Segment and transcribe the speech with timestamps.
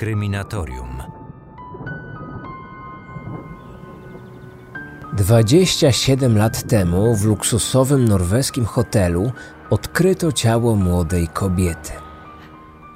[0.00, 1.02] Kryminatorium.
[5.12, 9.32] 27 lat temu w luksusowym norweskim hotelu
[9.70, 11.92] odkryto ciało młodej kobiety.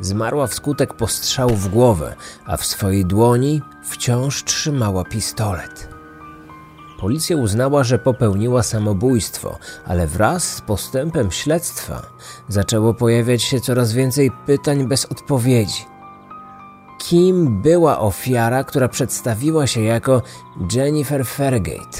[0.00, 2.14] Zmarła wskutek postrzału w głowę,
[2.46, 5.88] a w swojej dłoni wciąż trzymała pistolet.
[7.00, 12.02] Policja uznała, że popełniła samobójstwo, ale wraz z postępem śledztwa
[12.48, 15.93] zaczęło pojawiać się coraz więcej pytań bez odpowiedzi.
[17.08, 20.22] Kim była ofiara, która przedstawiła się jako
[20.72, 21.98] Jennifer Fairgate?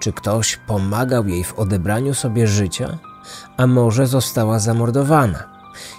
[0.00, 2.98] Czy ktoś pomagał jej w odebraniu sobie życia?
[3.56, 5.44] A może została zamordowana?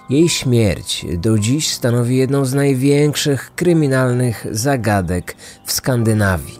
[0.09, 6.59] Jej śmierć do dziś stanowi jedną z największych kryminalnych zagadek w Skandynawii.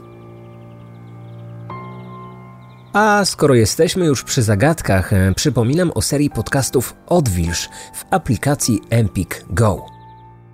[2.93, 9.45] A skoro jesteśmy już przy zagadkach, e, przypominam o serii podcastów Odwilż w aplikacji Empik
[9.49, 9.94] Go.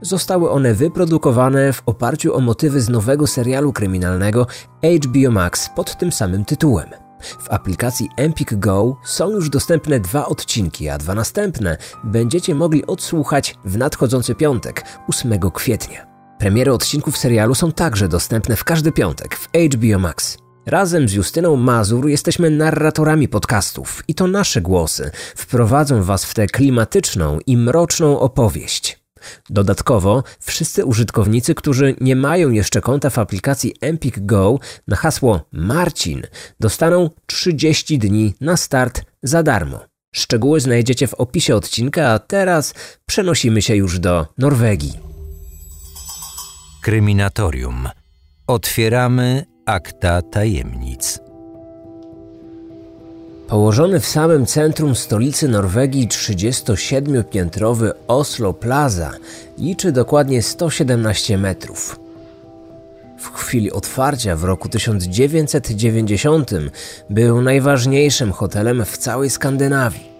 [0.01, 4.47] Zostały one wyprodukowane w oparciu o motywy z nowego serialu kryminalnego
[4.83, 6.89] HBO Max pod tym samym tytułem.
[7.21, 13.55] W aplikacji Empik Go są już dostępne dwa odcinki, a dwa następne będziecie mogli odsłuchać
[13.65, 16.07] w nadchodzący piątek, 8 kwietnia.
[16.39, 20.37] Premiery odcinków serialu są także dostępne w każdy piątek w HBO Max.
[20.65, 26.47] Razem z Justyną Mazur jesteśmy narratorami podcastów i to nasze głosy wprowadzą Was w tę
[26.47, 29.00] klimatyczną i mroczną opowieść.
[29.49, 36.21] Dodatkowo wszyscy użytkownicy, którzy nie mają jeszcze konta w aplikacji Empik Go na hasło Marcin
[36.59, 39.79] dostaną 30 dni na start za darmo.
[40.15, 42.73] Szczegóły znajdziecie w opisie odcinka, a teraz
[43.05, 44.99] przenosimy się już do Norwegii.
[46.81, 47.89] Kryminatorium.
[48.47, 51.30] Otwieramy akta tajemnic.
[53.51, 59.11] Położony w samym centrum stolicy Norwegii 37-piętrowy Oslo Plaza
[59.57, 61.99] liczy dokładnie 117 metrów.
[63.17, 66.51] W chwili otwarcia w roku 1990
[67.09, 70.11] był najważniejszym hotelem w całej Skandynawii.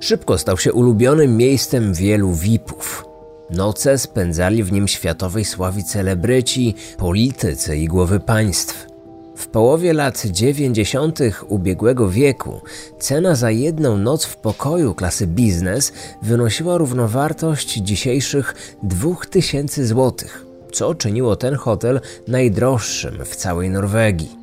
[0.00, 3.04] Szybko stał się ulubionym miejscem wielu VIP-ów.
[3.50, 8.91] Noce spędzali w nim światowej sławi celebryci, politycy i głowy państw.
[9.36, 11.18] W połowie lat 90.
[11.48, 12.60] ubiegłego wieku
[12.98, 20.28] cena za jedną noc w pokoju klasy biznes wynosiła równowartość dzisiejszych 2000 zł,
[20.72, 24.36] co czyniło ten hotel najdroższym w całej Norwegii.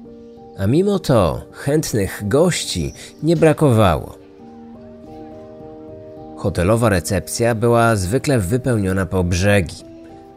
[0.58, 4.18] A mimo to chętnych gości nie brakowało.
[6.38, 9.89] Hotelowa recepcja była zwykle wypełniona po brzegi.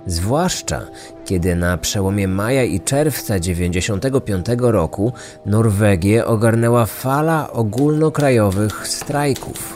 [0.07, 0.81] Zwłaszcza
[1.25, 5.13] kiedy na przełomie maja i czerwca 1995 roku
[5.47, 9.75] Norwegię ogarnęła fala ogólnokrajowych strajków.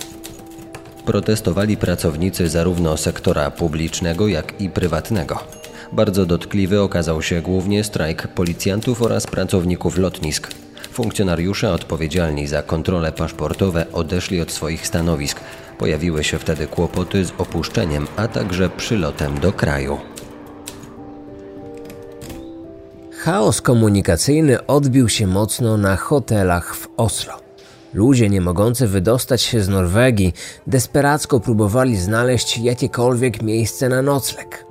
[1.04, 5.38] Protestowali pracownicy zarówno sektora publicznego, jak i prywatnego.
[5.92, 10.50] Bardzo dotkliwy okazał się głównie strajk policjantów oraz pracowników lotnisk.
[10.92, 15.40] Funkcjonariusze odpowiedzialni za kontrole paszportowe odeszli od swoich stanowisk.
[15.78, 19.98] Pojawiły się wtedy kłopoty z opuszczeniem, a także przylotem do kraju.
[23.26, 27.34] Chaos komunikacyjny odbił się mocno na hotelach w Oslo.
[27.94, 30.32] Ludzie nie mogący wydostać się z Norwegii
[30.66, 34.66] desperacko próbowali znaleźć jakiekolwiek miejsce na nocleg.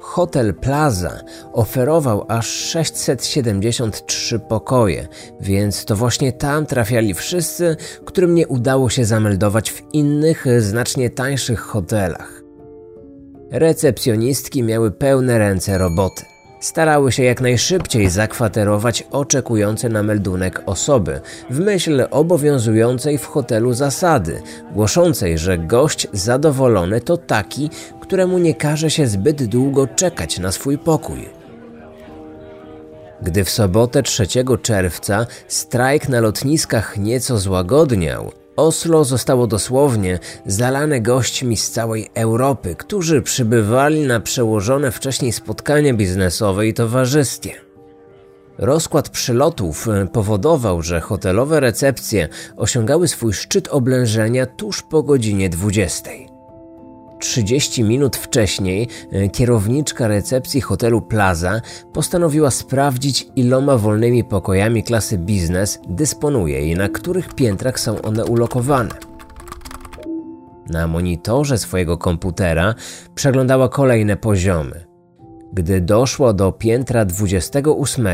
[0.00, 1.20] Hotel Plaza
[1.52, 5.08] oferował aż 673 pokoje,
[5.40, 11.60] więc to właśnie tam trafiali wszyscy, którym nie udało się zameldować w innych, znacznie tańszych
[11.60, 12.42] hotelach.
[13.50, 16.37] Recepcjonistki miały pełne ręce roboty.
[16.60, 21.20] Starały się jak najszybciej zakwaterować oczekujące na meldunek osoby,
[21.50, 24.42] w myśl obowiązującej w hotelu zasady,
[24.72, 27.70] głoszącej, że gość zadowolony to taki,
[28.00, 31.28] któremu nie każe się zbyt długo czekać na swój pokój.
[33.22, 34.26] Gdy w sobotę 3
[34.62, 43.22] czerwca strajk na lotniskach nieco złagodniał, Oslo zostało dosłownie zalane gośćmi z całej Europy, którzy
[43.22, 47.54] przybywali na przełożone wcześniej spotkania biznesowe i towarzyskie.
[48.58, 56.10] Rozkład przylotów e, powodował, że hotelowe recepcje osiągały swój szczyt oblężenia tuż po godzinie 20.
[57.18, 61.60] 30 minut wcześniej e, kierowniczka recepcji hotelu Plaza
[61.92, 68.94] postanowiła sprawdzić, iloma wolnymi pokojami klasy biznes dysponuje i na których piętrach są one ulokowane.
[70.70, 72.74] Na monitorze swojego komputera
[73.14, 74.84] przeglądała kolejne poziomy.
[75.52, 78.06] Gdy doszło do piętra 28,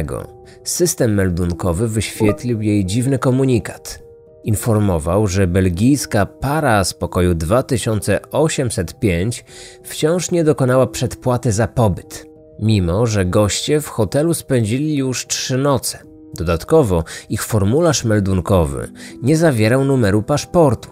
[0.64, 4.03] system meldunkowy wyświetlił jej dziwny komunikat.
[4.44, 9.44] Informował, że belgijska para z pokoju 2805
[9.82, 12.26] wciąż nie dokonała przedpłaty za pobyt,
[12.58, 15.98] mimo że goście w hotelu spędzili już trzy noce.
[16.34, 18.92] Dodatkowo ich formularz meldunkowy
[19.22, 20.90] nie zawierał numeru paszportu.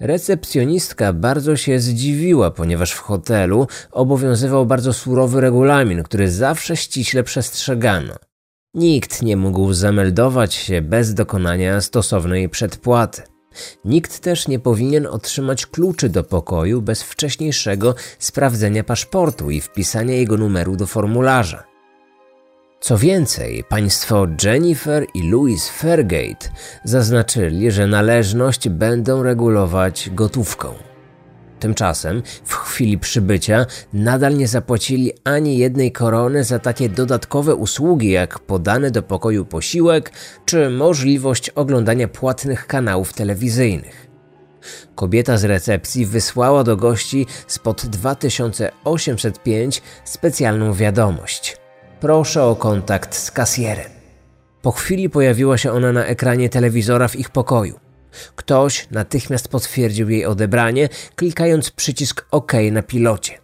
[0.00, 8.14] Recepcjonistka bardzo się zdziwiła, ponieważ w hotelu obowiązywał bardzo surowy regulamin, który zawsze ściśle przestrzegano.
[8.78, 13.22] Nikt nie mógł zameldować się bez dokonania stosownej przedpłaty.
[13.84, 20.36] Nikt też nie powinien otrzymać kluczy do pokoju bez wcześniejszego sprawdzenia paszportu i wpisania jego
[20.36, 21.64] numeru do formularza.
[22.80, 26.48] Co więcej, państwo Jennifer i Louis Fairgate
[26.84, 30.74] zaznaczyli, że należność będą regulować gotówką.
[31.60, 38.38] Tymczasem, w chwili przybycia, nadal nie zapłacili ani jednej korony za takie dodatkowe usługi jak
[38.38, 40.12] podany do pokoju posiłek
[40.44, 44.08] czy możliwość oglądania płatnych kanałów telewizyjnych.
[44.94, 51.56] Kobieta z recepcji wysłała do gości spod 2805 specjalną wiadomość.
[52.00, 53.90] Proszę o kontakt z kasjerem.
[54.62, 57.87] Po chwili pojawiła się ona na ekranie telewizora w ich pokoju.
[58.36, 63.38] Ktoś natychmiast potwierdził jej odebranie, klikając przycisk OK na pilocie.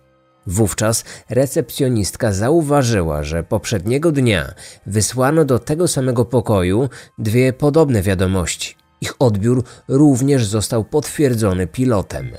[0.47, 4.55] Wówczas recepcjonistka zauważyła, że poprzedniego dnia
[4.87, 6.89] wysłano do tego samego pokoju
[7.19, 8.77] dwie podobne wiadomości.
[9.01, 12.31] Ich odbiór również został potwierdzony pilotem.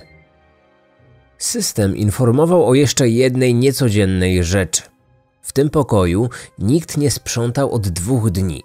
[1.38, 4.81] System informował o jeszcze jednej niecodziennej rzeczy.
[5.42, 6.30] W tym pokoju
[6.60, 8.63] nikt nie sprzątał od dwóch dni.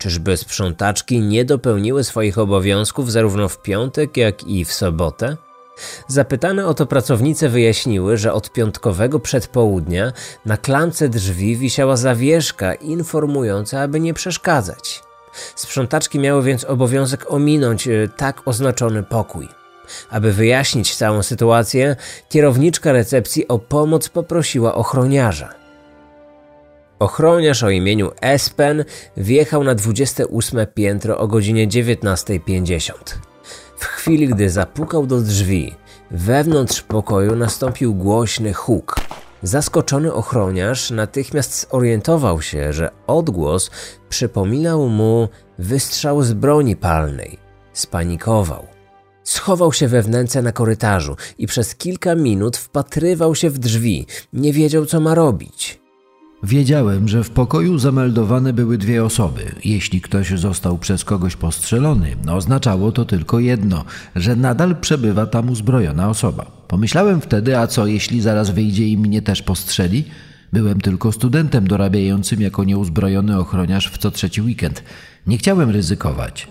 [0.00, 5.36] Czyżby sprzątaczki nie dopełniły swoich obowiązków zarówno w piątek, jak i w sobotę?
[6.08, 10.12] Zapytane o to pracownice wyjaśniły, że od piątkowego przedpołudnia
[10.46, 15.02] na klamce drzwi wisiała zawieszka informująca, aby nie przeszkadzać.
[15.54, 19.48] Sprzątaczki miały więc obowiązek ominąć e, tak oznaczony pokój.
[20.10, 21.96] Aby wyjaśnić całą sytuację,
[22.28, 25.59] kierowniczka recepcji o pomoc poprosiła ochroniarza.
[27.00, 28.84] Ochroniarz o imieniu Espen
[29.16, 32.92] wjechał na 28 piętro o godzinie 19.50.
[33.76, 35.74] W chwili, gdy zapukał do drzwi,
[36.10, 38.96] wewnątrz pokoju nastąpił głośny huk.
[39.42, 43.70] Zaskoczony ochroniarz natychmiast zorientował się, że odgłos
[44.08, 47.38] przypominał mu wystrzał z broni palnej.
[47.72, 48.66] Spanikował.
[49.24, 54.06] Schował się we wnęce na korytarzu i przez kilka minut wpatrywał się w drzwi.
[54.32, 55.79] Nie wiedział, co ma robić.
[56.42, 59.54] Wiedziałem, że w pokoju zameldowane były dwie osoby.
[59.64, 63.84] Jeśli ktoś został przez kogoś postrzelony, oznaczało to tylko jedno,
[64.16, 66.46] że nadal przebywa tam uzbrojona osoba.
[66.68, 70.04] Pomyślałem wtedy, a co jeśli zaraz wyjdzie i mnie też postrzeli?
[70.52, 74.82] Byłem tylko studentem dorabiającym jako nieuzbrojony ochroniarz w co trzeci weekend.
[75.26, 76.48] Nie chciałem ryzykować.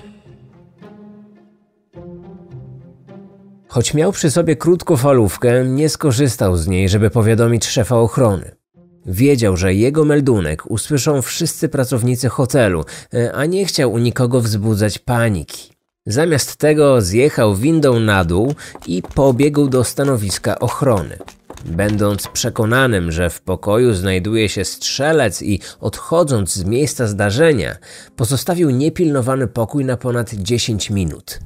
[3.67, 8.58] Choć miał przy sobie krótkofalówkę, nie skorzystał z niej, żeby powiadomić szefa ochrony.
[9.05, 14.99] Wiedział, że jego meldunek usłyszą wszyscy pracownicy hotelu, e, a nie chciał u nikogo wzbudzać
[14.99, 15.71] paniki.
[16.05, 18.53] Zamiast tego zjechał windą na dół
[18.87, 21.17] i pobiegł do stanowiska ochrony.
[21.65, 27.77] Będąc przekonanym, że w pokoju znajduje się strzelec i odchodząc z miejsca zdarzenia,
[28.15, 31.39] pozostawił niepilnowany pokój na ponad 10 minut.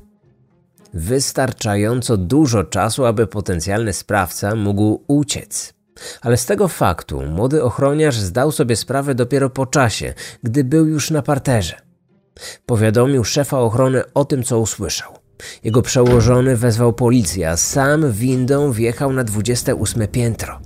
[0.94, 5.74] Wystarczająco dużo czasu, aby potencjalny sprawca mógł uciec.
[6.21, 11.12] Ale z tego faktu młody ochroniarz zdał sobie sprawę dopiero po czasie, gdy był już
[11.12, 11.75] na parterze.
[12.65, 15.13] Powiadomił szefa ochrony o tym, co usłyszał.
[15.63, 20.59] Jego przełożony wezwał policję, a sam windą wjechał na 28 piętro.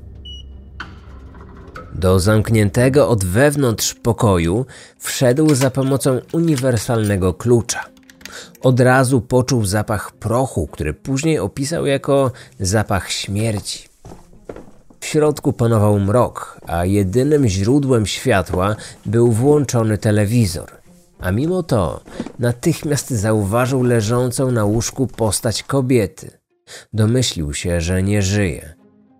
[1.95, 4.65] Do zamkniętego od wewnątrz pokoju
[4.99, 7.83] wszedł za pomocą uniwersalnego klucza.
[8.61, 13.86] Od razu poczuł zapach prochu, który później opisał jako zapach śmierci.
[15.07, 20.71] Środku panował mrok, a jedynym źródłem światła był włączony telewizor.
[21.19, 22.01] A mimo to
[22.39, 26.31] natychmiast zauważył leżącą na łóżku postać kobiety.
[26.93, 28.73] Domyślił się, że nie żyje.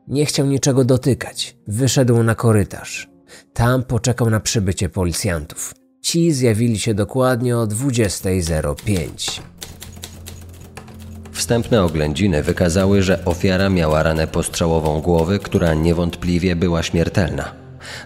[0.08, 1.58] Nie chciał niczego dotykać.
[1.68, 3.10] Wyszedł na korytarz.
[3.54, 5.74] Tam poczekał na przybycie policjantów.
[6.02, 9.42] Ci zjawili się dokładnie o 20.05.
[11.38, 17.52] Wstępne oględziny wykazały, że ofiara miała ranę postrzałową głowy, która niewątpliwie była śmiertelna.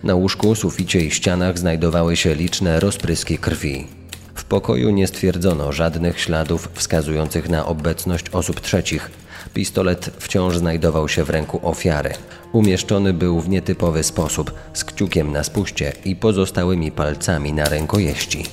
[0.03, 3.87] Na łóżku, suficie i ścianach znajdowały się liczne rozpryski krwi.
[4.35, 9.11] W pokoju nie stwierdzono żadnych śladów wskazujących na obecność osób trzecich.
[9.53, 12.13] Pistolet wciąż znajdował się w ręku ofiary.
[12.51, 18.45] Umieszczony był w nietypowy sposób, z kciukiem na spuście i pozostałymi palcami na rękojeści.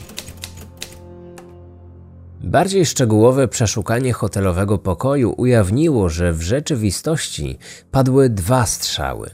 [2.41, 7.59] Bardziej szczegółowe przeszukanie hotelowego pokoju ujawniło, że w rzeczywistości
[7.91, 9.31] padły dwa strzały.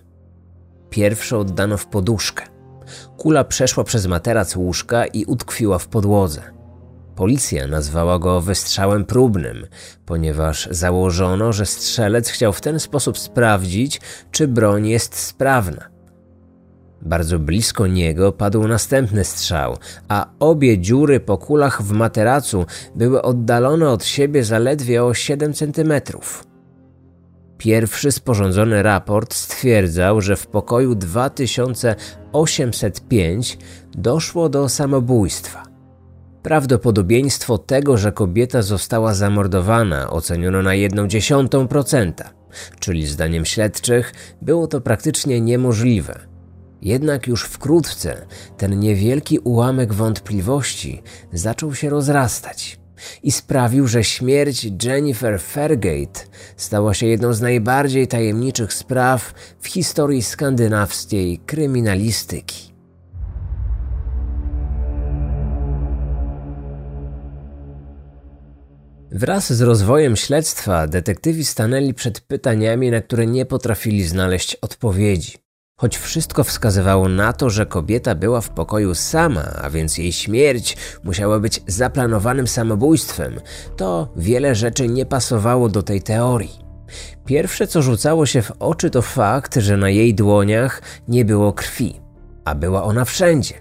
[0.91, 2.45] Pierwszy oddano w poduszkę.
[3.17, 6.43] Kula przeszła przez materac łóżka i utkwiła w podłodze.
[7.17, 9.67] Policja nazwała go wystrzałem próbnym,
[10.07, 15.94] ponieważ założono, że strzelec chciał w ten sposób sprawdzić, czy broń jest sprawna.
[17.05, 19.77] Bardzo blisko niego padł następny strzał,
[20.09, 26.45] a obie dziury po kulach w materacu były oddalone od siebie zaledwie o 7 centymetrów.
[27.59, 33.59] Pierwszy sporządzony raport stwierdzał, że w pokoju 2805
[33.95, 35.63] doszło do samobójstwa.
[36.43, 42.13] Prawdopodobieństwo tego, że kobieta została zamordowana, oceniono na 1,1%,
[42.81, 46.34] czyli zdaniem śledczych było to praktycznie niemożliwe.
[46.85, 48.26] Jednak już wkrótce
[48.57, 52.81] ten niewielki ułamek wątpliwości zaczął się rozrastać
[53.23, 56.21] i sprawił, że śmierć Jennifer Fairgate
[56.57, 62.75] stała się jedną z najbardziej tajemniczych spraw w historii skandynawskiej kryminalistyki.
[69.12, 75.44] Wraz z rozwojem śledztwa detektywi stanęli przed pytaniami, na które nie potrafili znaleźć odpowiedzi.
[75.76, 80.76] Choć wszystko wskazywało na to, że kobieta była w pokoju sama, a więc jej śmierć
[81.04, 83.40] musiała być zaplanowanym samobójstwem,
[83.76, 86.59] to wiele rzeczy nie pasowało do tej teorii.
[87.26, 92.00] Pierwsze, co rzucało się w oczy, to fakt, że na jej dłoniach nie było krwi,
[92.45, 93.54] a była ona wszędzie.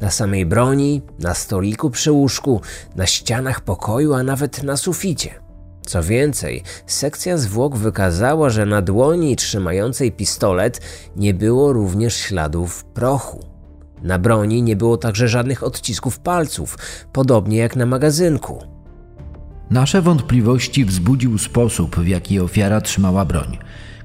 [0.00, 2.60] Na samej broni, na stoliku przy łóżku,
[2.96, 5.47] na ścianach pokoju, a nawet na suficie.
[5.88, 10.80] Co więcej, sekcja zwłok wykazała, że na dłoni trzymającej pistolet
[11.16, 13.44] nie było również śladów prochu.
[14.02, 16.78] Na broni nie było także żadnych odcisków palców,
[17.12, 18.62] podobnie jak na magazynku.
[19.70, 23.58] Nasze wątpliwości wzbudził sposób, w jaki ofiara trzymała broń.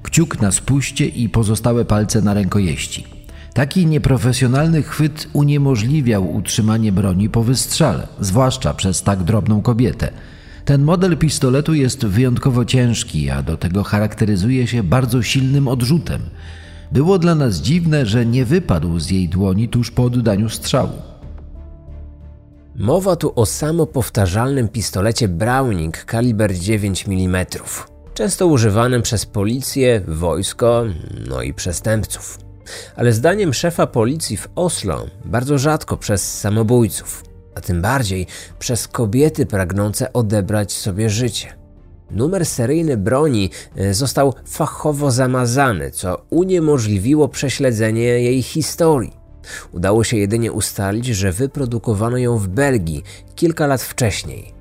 [0.04, 3.08] Kciuk na spuście i pozostałe palce na rękojeści.
[3.54, 10.12] Taki nieprofesjonalny chwyt uniemożliwiał utrzymanie broni po wystrzale, zwłaszcza przez tak drobną kobietę–
[10.66, 16.22] ten model pistoletu jest wyjątkowo ciężki, a do tego charakteryzuje się bardzo silnym odrzutem.
[16.92, 21.02] Było dla nas dziwne, że nie wypadł z jej dłoni tuż po oddaniu strzału.
[22.76, 27.46] Mowa tu o samopowtarzalnym pistolecie Browning kaliber 9 mm,
[28.14, 30.84] często używanym przez policję, wojsko,
[31.30, 32.40] no i przestępców.
[32.96, 38.28] Ale zdaniem szefa policji w Oslo bardzo rzadko przez samobójców a tym bardziej
[38.60, 41.54] przez kobiety pragnące odebrać sobie życie.
[42.12, 49.14] Numer seryjny broni e, został fachowo zamazany, co uniemożliwiło prześledzenie jej historii.
[49.72, 53.04] Udało się jedynie ustalić, że wyprodukowano ją w Belgii
[53.36, 54.54] kilka lat wcześniej.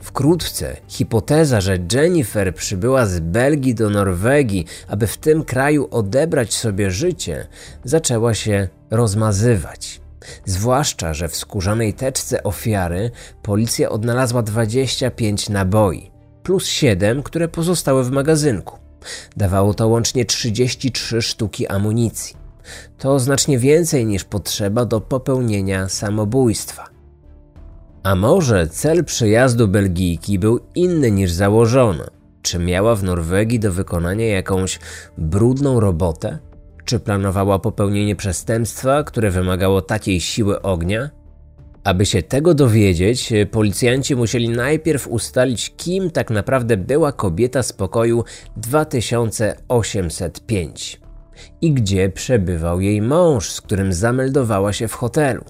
[0.00, 6.90] Wkrótce hipoteza, że Jennifer przybyła z Belgii do Norwegii, aby w tym kraju odebrać sobie
[6.90, 7.46] życie,
[7.84, 10.03] zaczęła się rozmazywać.
[10.44, 13.10] Zwłaszcza, że w skórzanej teczce ofiary
[13.42, 16.10] policja odnalazła 25 naboi,
[16.42, 18.78] plus 7, które pozostały w magazynku.
[19.36, 22.36] Dawało to łącznie 33 sztuki amunicji.
[22.98, 26.84] To znacznie więcej niż potrzeba do popełnienia samobójstwa.
[28.02, 32.04] A może cel przyjazdu Belgijki był inny niż założono?
[32.42, 34.78] Czy miała w Norwegii do wykonania jakąś
[35.18, 36.38] brudną robotę?
[36.84, 41.10] Czy planowała popełnienie przestępstwa, które wymagało takiej siły ognia?
[41.84, 48.24] Aby się tego dowiedzieć, policjanci musieli najpierw ustalić, kim tak naprawdę była kobieta z pokoju
[48.56, 51.00] 2805
[51.60, 55.44] i gdzie przebywał jej mąż, z którym zameldowała się w hotelu.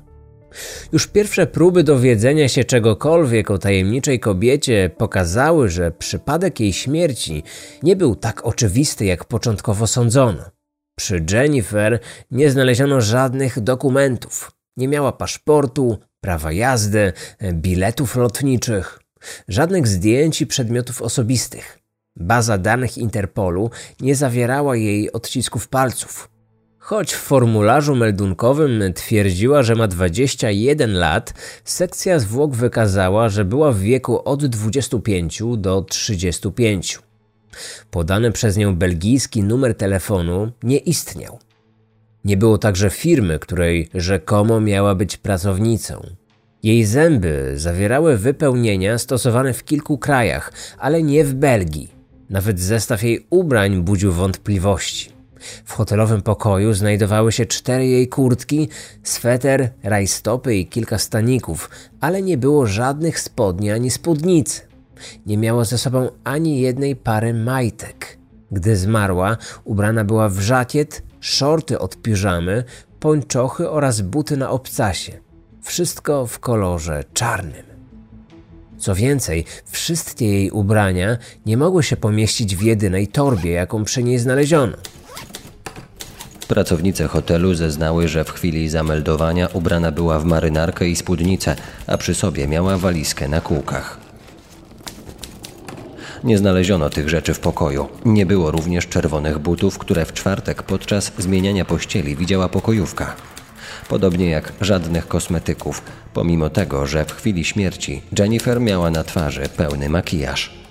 [0.93, 7.43] Już pierwsze próby dowiedzenia się czegokolwiek o tajemniczej kobiecie pokazały, że przypadek jej śmierci
[7.83, 10.54] nie był tak oczywisty, jak początkowo sądzono.
[10.97, 14.53] Przy Jennifer nie znaleziono żadnych dokumentów.
[14.77, 17.13] Nie miała paszportu, prawa jazdy,
[17.53, 19.01] biletów lotniczych,
[19.49, 21.79] żadnych zdjęć i przedmiotów osobistych.
[22.17, 23.71] Baza danych Interpolu
[24.01, 26.31] nie zawierała jej odcisków palców.
[26.79, 31.35] Choć w formularzu meldunkowym twierdziła, że ma 21 lat,
[31.65, 36.99] sekcja zwłok wykazała, że była w wieku od 25 do 35.
[37.91, 41.39] Podany przez nią belgijski numer telefonu nie istniał.
[42.25, 46.07] Nie było także firmy, której rzekomo miała być pracownicą.
[46.63, 51.93] Jej zęby zawierały wypełnienia stosowane w kilku krajach, ale nie w Belgii.
[52.31, 55.11] Nawet zestaw jej ubrań budził wątpliwości.
[55.65, 58.69] W hotelowym pokoju znajdowały się cztery jej kurtki,
[59.03, 61.71] sweter, rajstopy i kilka staników,
[62.01, 64.74] ale nie było żadnych spodni ani spódnicy.
[65.27, 68.19] Nie miała ze sobą ani jednej pary majtek.
[68.51, 72.65] Gdy zmarła, ubrana była w żakiet, szorty od piżamy,
[73.01, 75.13] pończochy oraz buty na obcasie.
[75.63, 77.75] Wszystko w kolorze czarnym.
[78.79, 84.19] Co więcej, wszystkie jej ubrania nie mogły się pomieścić w jedynej torbie, jaką przy niej
[84.19, 84.77] znaleziono.
[86.49, 92.15] Pracownice hotelu zeznały, że w chwili zameldowania ubrana była w marynarkę i spódnicę, a przy
[92.15, 94.04] sobie miała walizkę na kółkach.
[96.25, 97.89] Nie znaleziono tych rzeczy w pokoju.
[98.05, 103.17] Nie było również czerwonych butów, które w czwartek podczas zmieniania pościeli widziała pokojówka.
[103.89, 105.83] Podobnie jak żadnych kosmetyków,
[106.15, 110.65] pomimo tego, że w chwili śmierci Jennifer miała na twarzy pełny makijaż.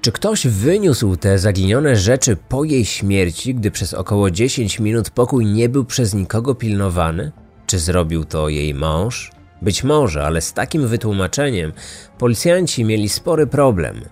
[0.00, 5.46] Czy ktoś wyniósł te zaginione rzeczy po jej śmierci, gdy przez około 10 minut pokój
[5.46, 7.32] nie był przez nikogo pilnowany?
[7.66, 9.37] Czy zrobił to jej mąż?
[9.62, 11.72] Być może, ale z takim wytłumaczeniem
[12.18, 14.04] policjanci mieli spory problem.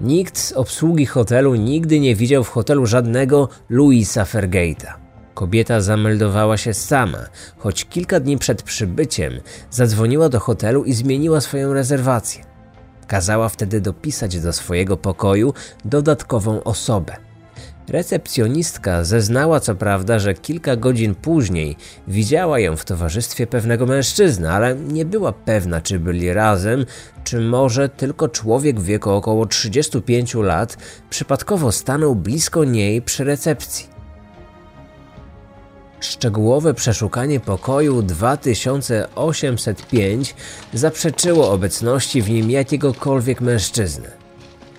[0.00, 4.92] Nikt z obsługi hotelu nigdy nie widział w hotelu żadnego Louisa Fergate'a.
[5.34, 7.18] Kobieta zameldowała się sama,
[7.58, 9.32] choć kilka dni przed przybyciem
[9.70, 12.44] zadzwoniła do hotelu i zmieniła swoją rezerwację.
[13.06, 17.27] Kazała wtedy dopisać do swojego pokoju dodatkową osobę.
[17.88, 21.76] Recepcjonistka zeznała co prawda, że kilka godzin później
[22.08, 26.86] widziała ją w towarzystwie pewnego mężczyzny, ale nie była pewna, czy byli razem,
[27.24, 30.76] czy może tylko człowiek w wieku około 35 lat
[31.10, 33.86] przypadkowo stanął blisko niej przy recepcji.
[36.00, 40.34] Szczegółowe przeszukanie pokoju 2805
[40.74, 44.17] zaprzeczyło obecności w nim jakiegokolwiek mężczyzny.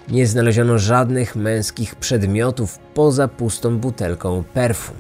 [0.10, 4.96] Nie znaleziono żadnych męskich przedmiotów poza pustą butelką perfum.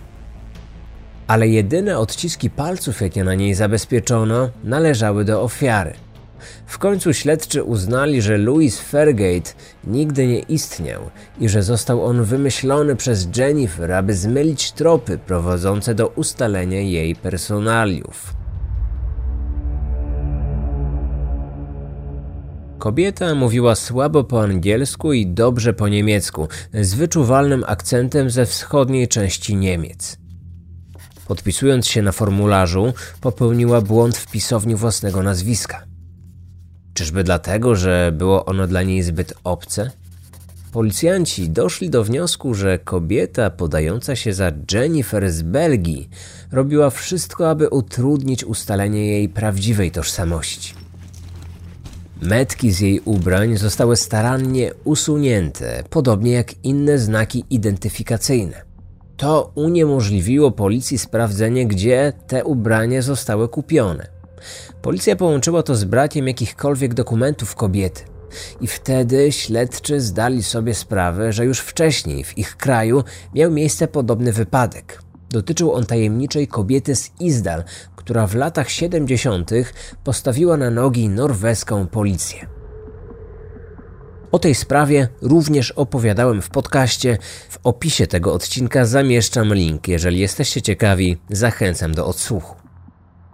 [1.28, 5.94] Ale jedyne odciski palców, jakie na niej zabezpieczono, należały do ofiary.
[6.66, 9.52] W końcu śledczy uznali, że Louis Fairgate
[9.84, 11.02] nigdy nie istniał
[11.40, 18.34] i że został on wymyślony przez Jennifer, aby zmylić tropy prowadzące do ustalenia jej personaliów.
[22.80, 29.56] Kobieta mówiła słabo po angielsku i dobrze po niemiecku, z wyczuwalnym akcentem ze wschodniej części
[29.56, 30.18] Niemiec.
[31.28, 35.84] Podpisując się na formularzu, popełniła błąd w pisowni własnego nazwiska.
[36.94, 39.92] Czyżby dlatego, że było ono dla niej zbyt obce?
[40.72, 46.10] Policjanci doszli do wniosku, że kobieta podająca się za Jennifer z Belgii
[46.52, 50.89] robiła wszystko, aby utrudnić ustalenie jej prawdziwej tożsamości.
[52.22, 58.62] Metki z jej ubrań zostały starannie usunięte, podobnie jak inne znaki identyfikacyjne.
[59.18, 64.08] To uniemożliwiło policji sprawdzenie, gdzie te ubrania zostały kupione.
[64.82, 68.02] Policja połączyła to z brakiem jakichkolwiek dokumentów kobiety.
[68.62, 73.04] I wtedy śledczy zdali sobie sprawę, że już wcześniej w ich kraju
[73.36, 75.02] miał miejsce podobny wypadek.
[75.30, 77.64] Dotyczył on tajemniczej kobiety z Izdal,
[78.10, 79.52] która w latach 70.
[80.04, 82.48] postawiła na nogi norweską policję.
[84.32, 87.18] O tej sprawie również opowiadałem w podcaście.
[87.50, 89.88] W opisie tego odcinka zamieszczam link.
[89.88, 92.56] Jeżeli jesteście ciekawi, zachęcam do odsłuchu.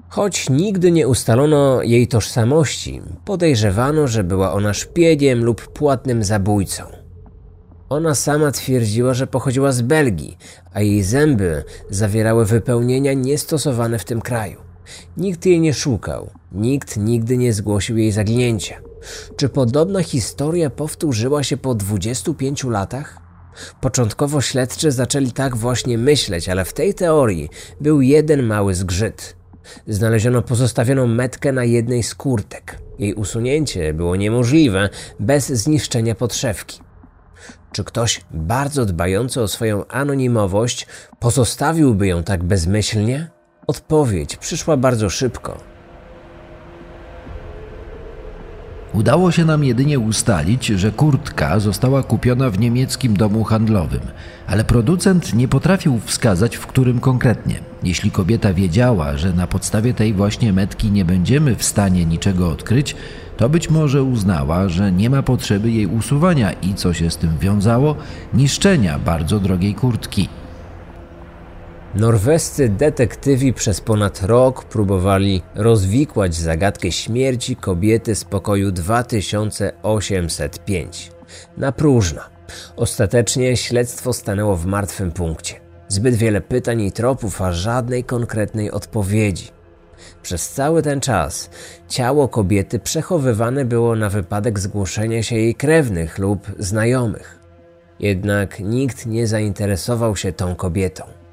[0.10, 6.84] Choć nigdy nie ustalono jej tożsamości, podejrzewano, że była ona szpiegiem lub płatnym zabójcą.
[7.90, 10.38] Ona sama twierdziła, że pochodziła z Belgii,
[10.74, 14.65] a jej zęby zawierały wypełnienia niestosowane w tym kraju.
[15.18, 18.76] Nikt jej nie szukał, nikt nigdy nie zgłosił jej zaginięcia.
[19.36, 23.22] Czy podobna historia powtórzyła się po 25 latach?
[23.82, 27.50] Początkowo śledczy zaczęli tak właśnie myśleć, ale w tej teorii
[27.82, 29.36] był jeden mały zgrzyt.
[29.88, 32.80] Znaleziono pozostawioną metkę na jednej z kurtek.
[33.00, 36.80] Jej usunięcie było niemożliwe bez zniszczenia podszewki.
[37.72, 40.88] Czy ktoś bardzo dbający o swoją anonimowość
[41.20, 43.35] pozostawiłby ją tak bezmyślnie?
[43.68, 45.58] Odpowiedź przyszła bardzo szybko.
[48.94, 54.00] Udało się nam jedynie ustalić, że kurtka została kupiona w niemieckim domu handlowym,
[54.48, 57.56] ale producent nie potrafił wskazać, w którym konkretnie.
[57.84, 62.96] Jeśli kobieta wiedziała, że na podstawie tej właśnie metki nie będziemy w stanie niczego odkryć,
[63.38, 67.38] to być może uznała, że nie ma potrzeby jej usuwania i co się z tym
[67.38, 67.96] wiązało,
[68.34, 70.30] niszczenia bardzo drogiej kurtki.
[71.96, 81.12] Norwescy detektywi przez ponad rok próbowali rozwikłać zagadkę śmierci kobiety z pokoju 2805.
[81.58, 82.22] Na próżno.
[82.76, 85.56] Ostatecznie śledztwo stanęło w martwym punkcie.
[85.88, 89.48] Zbyt wiele pytań i tropów, a żadnej konkretnej odpowiedzi.
[90.22, 91.50] Przez cały ten czas
[91.88, 97.40] ciało kobiety przechowywane było na wypadek zgłoszenia się jej krewnych lub znajomych.
[98.00, 101.25] Jednak nikt nie zainteresował się tą kobietą.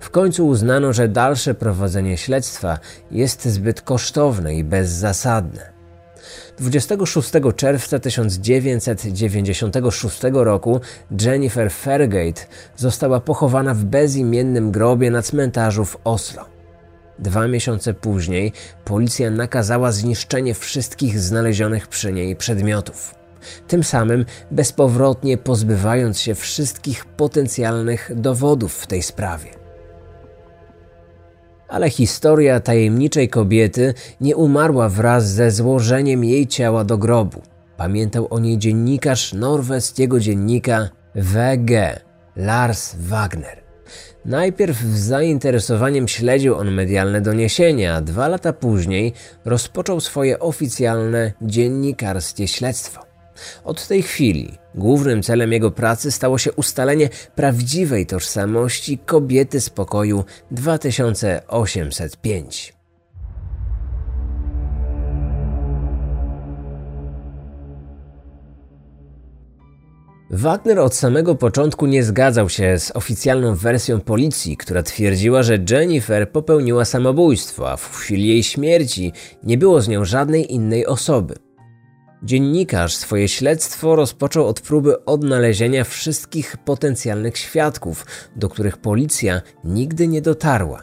[0.00, 2.78] W końcu uznano, że dalsze prowadzenie śledztwa
[3.10, 5.76] jest zbyt kosztowne i bezzasadne.
[6.58, 10.80] 26 czerwca 1996 roku
[11.20, 12.42] Jennifer Fairgate
[12.76, 16.44] została pochowana w bezimiennym grobie na cmentarzu w Oslo.
[17.18, 18.52] Dwa miesiące później
[18.84, 23.25] policja nakazała zniszczenie wszystkich znalezionych przy niej przedmiotów.
[23.68, 29.50] Tym samym bezpowrotnie pozbywając się wszystkich potencjalnych dowodów w tej sprawie.
[31.68, 37.42] Ale historia tajemniczej kobiety nie umarła wraz ze złożeniem jej ciała do grobu.
[37.76, 42.00] Pamiętał o niej dziennikarz norweskiego dziennika VG,
[42.36, 43.62] Lars Wagner.
[44.24, 49.12] Najpierw z zainteresowaniem śledził on medialne doniesienia, a dwa lata później
[49.44, 53.00] rozpoczął swoje oficjalne dziennikarskie śledztwo.
[53.64, 60.24] Od tej chwili głównym celem jego pracy stało się ustalenie prawdziwej tożsamości kobiety z pokoju
[60.50, 62.76] 2805.
[70.30, 76.32] Wagner od samego początku nie zgadzał się z oficjalną wersją policji, która twierdziła, że Jennifer
[76.32, 81.45] popełniła samobójstwo, a w chwili jej śmierci nie było z nią żadnej innej osoby.
[82.22, 90.22] Dziennikarz swoje śledztwo rozpoczął od próby odnalezienia wszystkich potencjalnych świadków, do których policja nigdy nie
[90.22, 90.82] dotarła.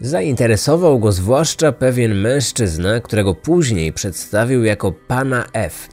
[0.00, 5.88] Zainteresował go zwłaszcza pewien mężczyzna, którego później przedstawił jako pana F.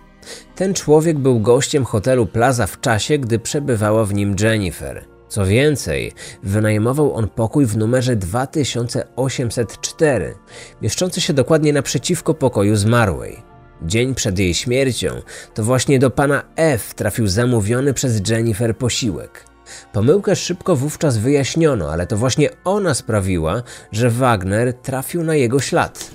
[0.55, 5.05] Ten człowiek był gościem hotelu Plaza w czasie, gdy przebywała w nim Jennifer.
[5.27, 10.35] Co więcej, wynajmował on pokój w numerze 2804,
[10.81, 13.48] mieszczący się dokładnie naprzeciwko pokoju zmarłej.
[13.81, 15.09] Dzień przed jej śmiercią
[15.53, 19.45] to właśnie do pana F trafił zamówiony przez Jennifer posiłek.
[19.93, 26.11] Pomyłkę szybko wówczas wyjaśniono, ale to właśnie ona sprawiła, że Wagner trafił na jego ślad.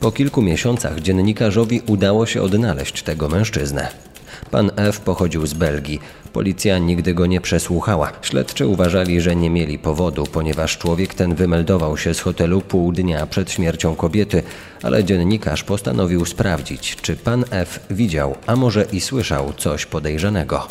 [0.00, 4.13] Po kilku miesiącach dziennikarzowi udało się odnaleźć tego mężczyznę.
[4.54, 6.00] Pan F pochodził z Belgii.
[6.32, 8.12] Policja nigdy go nie przesłuchała.
[8.22, 13.26] Śledczy uważali, że nie mieli powodu, ponieważ człowiek ten wymeldował się z hotelu pół dnia
[13.26, 14.42] przed śmiercią kobiety,
[14.82, 20.66] ale dziennikarz postanowił sprawdzić, czy pan F widział, a może i słyszał coś podejrzanego.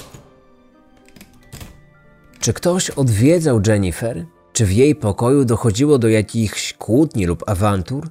[2.39, 4.26] Czy ktoś odwiedzał Jennifer?
[4.54, 8.10] Czy w jej pokoju dochodziło do jakichś kłótni lub awantur?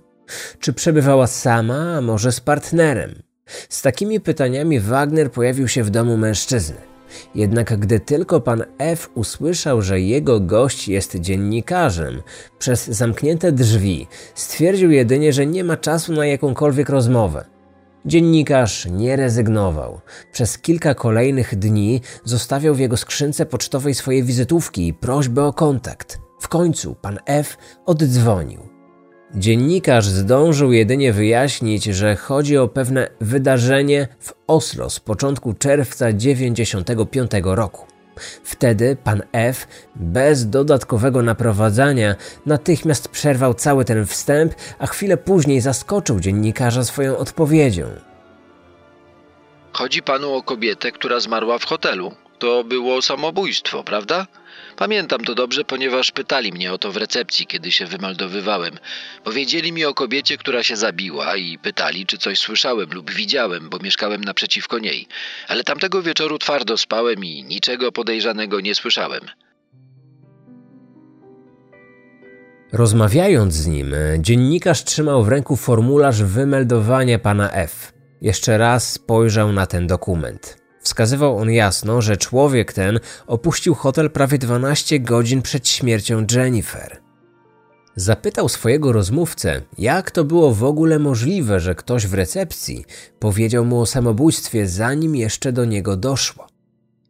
[0.61, 3.32] Czy przebywała sama, a może z partnerem?
[3.69, 6.77] Z takimi pytaniami Wagner pojawił się w domu mężczyzny.
[7.35, 12.23] Jednak gdy tylko pan F usłyszał, że jego gość jest dziennikarzem,
[12.59, 17.45] przez zamknięte drzwi stwierdził jedynie, że nie ma czasu na jakąkolwiek rozmowę.
[18.07, 20.01] Dziennikarz nie rezygnował.
[20.33, 26.19] Przez kilka kolejnych dni zostawiał w jego skrzynce pocztowej swoje wizytówki i prośbę o kontakt.
[26.41, 28.72] W końcu pan F oddzwonił.
[29.35, 37.31] Dziennikarz zdążył jedynie wyjaśnić, że chodzi o pewne wydarzenie w Oslo z początku czerwca 1995
[37.45, 37.87] roku.
[38.45, 39.67] Wtedy pan F,
[39.97, 42.15] bez dodatkowego naprowadzania,
[42.47, 47.87] natychmiast przerwał cały ten wstęp, a chwilę później zaskoczył dziennikarza swoją odpowiedzią.
[49.73, 52.13] Chodzi panu o kobietę, która zmarła w hotelu.
[52.39, 54.27] To było samobójstwo, prawda?
[54.83, 58.75] Pamiętam to dobrze, ponieważ pytali mnie o to w recepcji, kiedy się wymeldowywałem.
[59.25, 63.79] Powiedzieli mi o kobiecie, która się zabiła i pytali, czy coś słyszałem lub widziałem, bo
[63.79, 65.07] mieszkałem naprzeciwko niej.
[65.49, 69.21] Ale tamtego wieczoru twardo spałem i niczego podejrzanego nie słyszałem.
[72.73, 77.93] Rozmawiając z nim, dziennikarz trzymał w ręku formularz wymeldowania pana F.
[78.21, 80.62] Jeszcze raz spojrzał na ten dokument.
[80.83, 87.01] Wskazywał on jasno, że człowiek ten opuścił hotel prawie 12 godzin przed śmiercią Jennifer.
[87.97, 92.85] Zapytał swojego rozmówcę, jak to było w ogóle możliwe, że ktoś w recepcji
[93.19, 96.47] powiedział mu o samobójstwie, zanim jeszcze do niego doszło.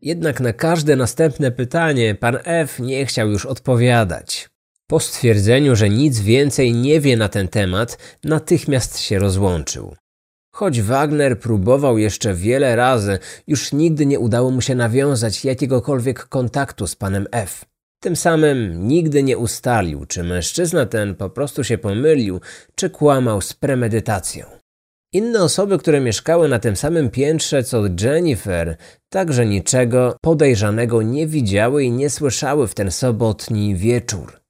[0.02, 4.48] Jednak na każde następne pytanie pan F nie chciał już odpowiadać.
[4.86, 9.94] Po stwierdzeniu, że nic więcej nie wie na ten temat, natychmiast się rozłączył.
[10.54, 16.86] Choć Wagner próbował jeszcze wiele razy, już nigdy nie udało mu się nawiązać jakiegokolwiek kontaktu
[16.86, 17.64] z panem F.
[18.02, 22.40] Tym samym nigdy nie ustalił, czy mężczyzna ten po prostu się pomylił,
[22.74, 24.46] czy kłamał z premedytacją.
[25.12, 28.76] Inne osoby, które mieszkały na tym samym piętrze co Jennifer,
[29.08, 34.40] także niczego podejrzanego nie widziały i nie słyszały w ten sobotni wieczór.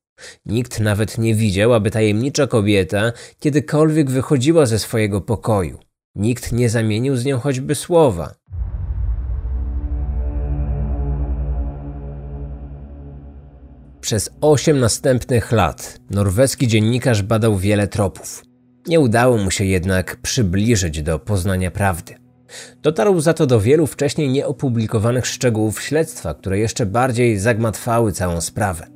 [0.47, 5.79] Nikt nawet nie widział, aby tajemnicza kobieta kiedykolwiek wychodziła ze swojego pokoju.
[6.15, 8.35] Nikt nie zamienił z nią choćby słowa.
[14.01, 18.43] Przez osiem następnych lat norweski dziennikarz badał wiele tropów.
[18.87, 22.15] Nie udało mu się jednak przybliżyć do poznania prawdy.
[22.83, 28.92] Dotarł za to do wielu wcześniej nieopublikowanych szczegółów śledztwa, które jeszcze bardziej zagmatwały całą sprawę.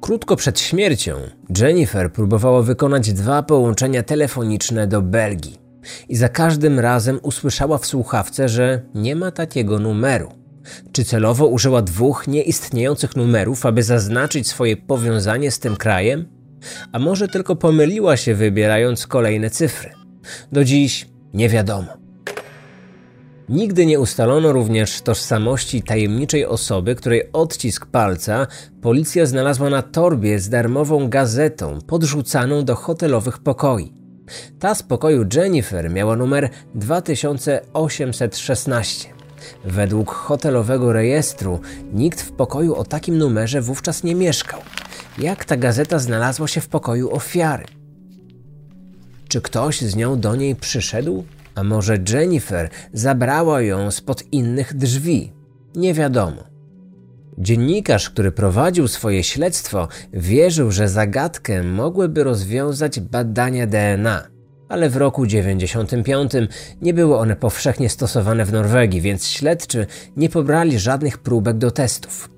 [0.00, 1.14] Krótko przed śmiercią
[1.58, 5.58] Jennifer próbowała wykonać dwa połączenia telefoniczne do Belgii
[6.08, 10.32] i za każdym razem usłyszała w słuchawce, że nie ma takiego numeru.
[10.92, 16.28] Czy celowo użyła dwóch nieistniejących numerów, aby zaznaczyć swoje powiązanie z tym krajem?
[16.92, 19.90] A może tylko pomyliła się wybierając kolejne cyfry?
[20.52, 22.07] Do dziś nie wiadomo.
[23.48, 28.46] Nigdy nie ustalono również tożsamości tajemniczej osoby, której odcisk palca
[28.82, 33.92] policja znalazła na torbie z darmową gazetą podrzucaną do hotelowych pokoi.
[34.58, 39.08] Ta z pokoju Jennifer miała numer 2816.
[39.64, 41.60] Według hotelowego rejestru
[41.92, 44.60] nikt w pokoju o takim numerze wówczas nie mieszkał.
[45.18, 47.64] Jak ta gazeta znalazła się w pokoju ofiary?
[49.28, 51.24] Czy ktoś z nią do niej przyszedł?
[51.58, 55.32] A może Jennifer zabrała ją spod innych drzwi?
[55.76, 56.44] Nie wiadomo.
[57.38, 64.28] Dziennikarz, który prowadził swoje śledztwo, wierzył, że zagadkę mogłyby rozwiązać badania DNA.
[64.68, 66.32] Ale w roku 95
[66.82, 72.30] nie były one powszechnie stosowane w Norwegii, więc śledczy nie pobrali żadnych próbek do testów.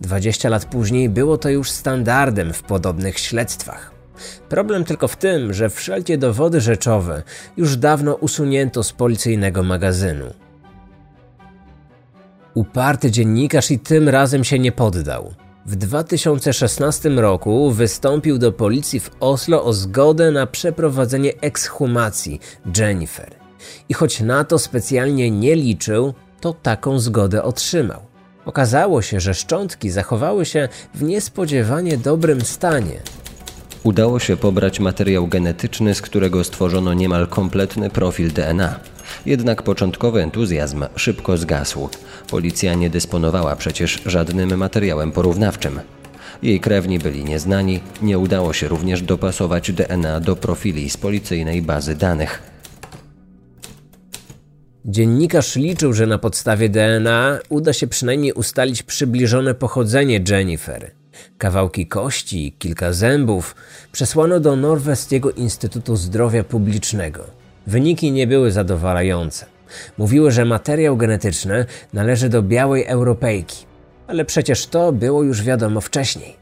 [0.00, 3.97] 20 lat później było to już standardem w podobnych śledztwach.
[4.48, 7.22] Problem tylko w tym, że wszelkie dowody rzeczowe
[7.56, 10.34] już dawno usunięto z policyjnego magazynu.
[12.54, 15.34] Uparty dziennikarz i tym razem się nie poddał.
[15.66, 22.40] W 2016 roku wystąpił do policji w Oslo o zgodę na przeprowadzenie ekshumacji
[22.78, 23.34] Jennifer.
[23.88, 28.00] I choć na to specjalnie nie liczył, to taką zgodę otrzymał.
[28.44, 33.00] Okazało się, że szczątki zachowały się w niespodziewanie dobrym stanie.
[33.82, 38.80] Udało się pobrać materiał genetyczny, z którego stworzono niemal kompletny profil DNA.
[39.26, 41.88] Jednak początkowy entuzjazm szybko zgasł.
[42.30, 45.80] Policja nie dysponowała przecież żadnym materiałem porównawczym.
[46.42, 51.94] Jej krewni byli nieznani, nie udało się również dopasować DNA do profili z policyjnej bazy
[51.94, 52.42] danych.
[54.84, 60.97] Dziennikarz liczył, że na podstawie DNA uda się przynajmniej ustalić przybliżone pochodzenie Jennifer.
[61.38, 63.54] Kawałki kości, kilka zębów
[63.92, 67.24] przesłano do Norweskiego Instytutu Zdrowia Publicznego.
[67.66, 69.46] Wyniki nie były zadowalające.
[69.98, 73.66] Mówiły, że materiał genetyczny należy do białej Europejki,
[74.06, 76.36] ale przecież to było już wiadomo wcześniej.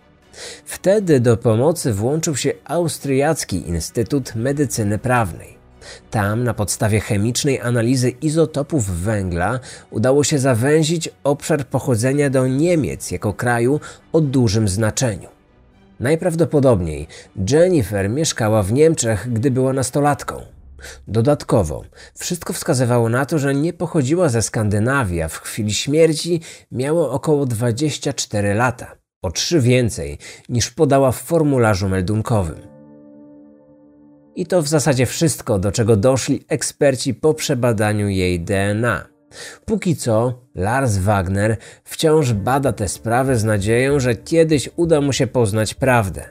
[0.64, 5.55] Wtedy do pomocy włączył się Austriacki Instytut Medycyny Prawnej.
[6.10, 13.32] Tam, na podstawie chemicznej analizy izotopów węgla, udało się zawęzić obszar pochodzenia do Niemiec jako
[13.32, 13.80] kraju
[14.12, 15.28] o dużym znaczeniu.
[16.00, 17.08] Najprawdopodobniej
[17.50, 20.42] Jennifer mieszkała w Niemczech, gdy była nastolatką.
[21.08, 21.84] Dodatkowo,
[22.18, 26.40] wszystko wskazywało na to, że nie pochodziła ze Skandynawii, a w chwili śmierci
[26.72, 30.18] miała około 24 lata, o trzy więcej
[30.48, 32.75] niż podała w formularzu meldunkowym.
[34.36, 39.06] I to w zasadzie wszystko, do czego doszli eksperci po przebadaniu jej DNA.
[39.64, 45.26] Póki co, Lars Wagner wciąż bada tę sprawę z nadzieją, że kiedyś uda mu się
[45.26, 46.24] poznać prawdę.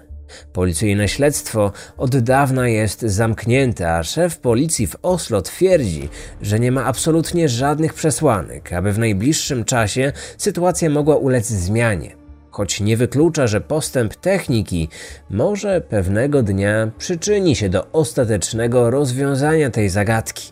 [0.53, 6.09] Policyjne śledztwo od dawna jest zamknięte, a szef policji w Oslo twierdzi,
[6.41, 12.24] że nie ma absolutnie żadnych przesłanek, aby w najbliższym czasie sytuacja mogła ulec zmianie.
[12.55, 14.89] Choć nie wyklucza, że postęp techniki
[15.29, 20.51] może pewnego dnia przyczyni się do ostatecznego rozwiązania tej zagadki.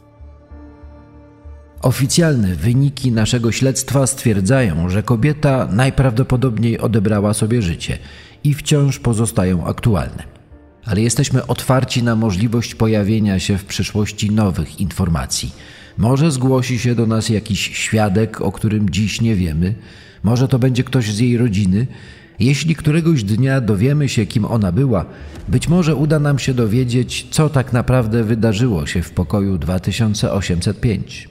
[1.81, 7.97] Oficjalne wyniki naszego śledztwa stwierdzają, że kobieta najprawdopodobniej odebrała sobie życie
[8.43, 10.23] i wciąż pozostają aktualne.
[10.85, 15.55] Ale jesteśmy otwarci na możliwość pojawienia się w przyszłości nowych informacji.
[15.97, 19.75] Może zgłosi się do nas jakiś świadek, o którym dziś nie wiemy,
[20.23, 21.87] może to będzie ktoś z jej rodziny.
[22.39, 25.05] Jeśli któregoś dnia dowiemy się, kim ona była,
[25.47, 31.29] być może uda nam się dowiedzieć, co tak naprawdę wydarzyło się w pokoju 2805.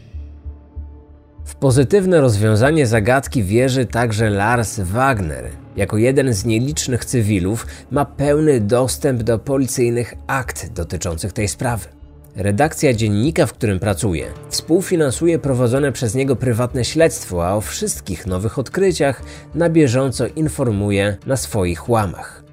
[1.44, 5.44] W pozytywne rozwiązanie zagadki wierzy także Lars Wagner.
[5.76, 12.01] Jako jeden z nielicznych cywilów ma pełny dostęp do policyjnych akt dotyczących tej sprawy.
[12.36, 18.58] Redakcja dziennika, w którym pracuje, współfinansuje prowadzone przez niego prywatne śledztwo, a o wszystkich nowych
[18.58, 19.22] odkryciach
[19.54, 22.44] na bieżąco informuje na swoich łamach.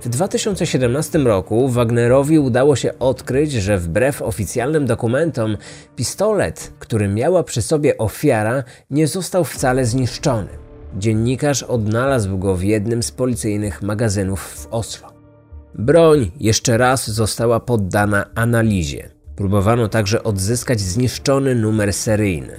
[0.00, 5.56] W 2017 roku Wagnerowi udało się odkryć, że wbrew oficjalnym dokumentom,
[5.96, 10.48] pistolet, który miała przy sobie ofiara, nie został wcale zniszczony.
[10.98, 15.09] Dziennikarz odnalazł go w jednym z policyjnych magazynów w Oslo.
[15.74, 19.10] Broń jeszcze raz została poddana analizie.
[19.36, 22.56] Próbowano także odzyskać zniszczony numer seryjny.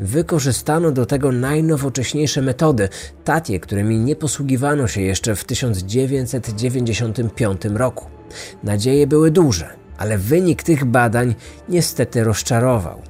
[0.00, 2.88] Wykorzystano do tego najnowocześniejsze metody,
[3.24, 8.06] takie, którymi nie posługiwano się jeszcze w 1995 roku.
[8.64, 9.68] Nadzieje były duże,
[9.98, 11.34] ale wynik tych badań
[11.68, 13.02] niestety rozczarował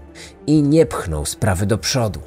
[0.46, 2.20] i nie pchnął sprawy do przodu.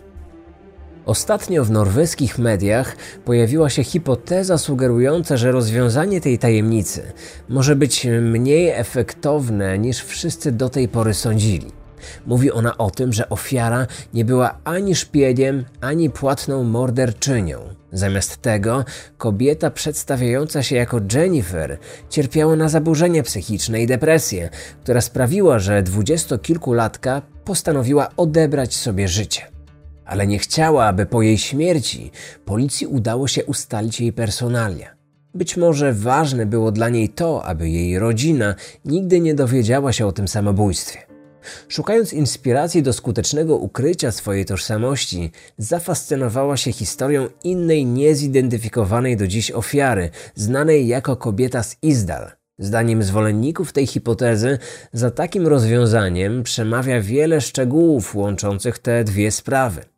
[1.05, 7.13] Ostatnio w norweskich mediach pojawiła się hipoteza sugerująca, że rozwiązanie tej tajemnicy
[7.49, 11.71] może być mniej efektowne niż wszyscy do tej pory sądzili.
[12.25, 17.59] Mówi ona o tym, że ofiara nie była ani szpiegiem, ani płatną morderczynią.
[17.91, 18.85] Zamiast tego
[19.17, 21.77] kobieta przedstawiająca się jako Jennifer
[22.09, 24.49] cierpiała na zaburzenia psychiczne i depresję,
[24.83, 29.50] która sprawiła, że dwudziestokilkulatka postanowiła odebrać sobie życie
[30.11, 32.11] ale nie chciała, aby po jej śmierci
[32.45, 34.95] policji udało się ustalić jej personalia.
[35.33, 40.11] Być może ważne było dla niej to, aby jej rodzina nigdy nie dowiedziała się o
[40.11, 40.99] tym samobójstwie.
[41.67, 50.09] Szukając inspiracji do skutecznego ukrycia swojej tożsamości, zafascynowała się historią innej niezidentyfikowanej do dziś ofiary,
[50.35, 52.31] znanej jako kobieta z Izdal.
[52.59, 54.57] Zdaniem zwolenników tej hipotezy,
[54.93, 59.90] za takim rozwiązaniem przemawia wiele szczegółów łączących te dwie sprawy.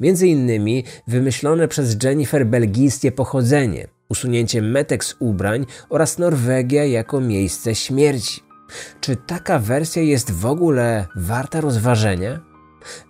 [0.00, 7.74] Między innymi wymyślone przez Jennifer belgijskie pochodzenie, usunięcie metek z ubrań oraz Norwegia jako miejsce
[7.74, 8.42] śmierci.
[9.00, 12.40] Czy taka wersja jest w ogóle warta rozważenia?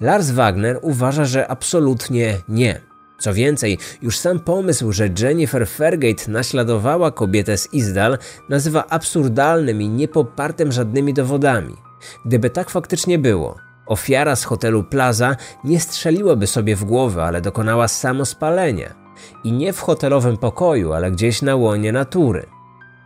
[0.01, 2.81] Lars Wagner uważa, że absolutnie nie.
[3.19, 8.19] Co więcej, już sam pomysł, że Jennifer Fergate naśladowała kobietę z Izdal,
[8.49, 11.75] nazywa absurdalnym i niepopartym żadnymi dowodami.
[12.25, 13.57] Gdyby tak faktycznie było,
[13.91, 18.95] Ofiara z hotelu Plaza nie strzeliłaby sobie w głowę, ale dokonała samospalenia.
[19.45, 22.47] I nie w hotelowym pokoju, ale gdzieś na łonie natury.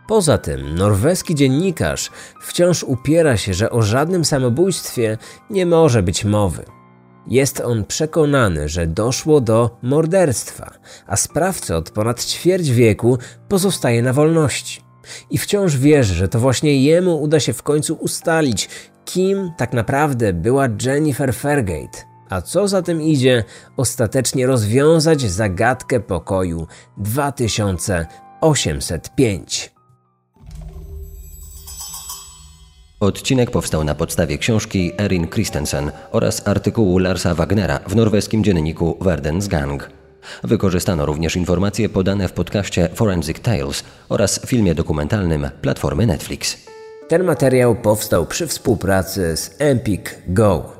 [0.07, 5.17] Poza tym, norweski dziennikarz wciąż upiera się, że o żadnym samobójstwie
[5.49, 6.65] nie może być mowy.
[7.27, 10.73] Jest on przekonany, że doszło do morderstwa,
[11.07, 13.17] a sprawca od ponad ćwierć wieku
[13.49, 14.81] pozostaje na wolności.
[15.29, 18.69] I wciąż wierzy, że to właśnie jemu uda się w końcu ustalić,
[19.05, 21.97] kim tak naprawdę była Jennifer Fairgate,
[22.29, 23.43] a co za tym idzie,
[23.77, 29.75] ostatecznie rozwiązać zagadkę pokoju 2805.
[32.99, 39.47] Odcinek powstał na podstawie książki Erin Christensen oraz artykułu Larsa Wagnera w norweskim dzienniku Verdens
[39.47, 39.89] Gang.
[40.43, 46.74] Wykorzystano również informacje podane w podcaście Forensic Tales oraz filmie dokumentalnym platformy Netflix.
[47.07, 50.74] Ten materiał powstał przy współpracy z Empik Go.